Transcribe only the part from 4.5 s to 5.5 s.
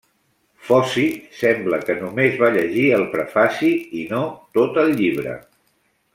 tot el llibre.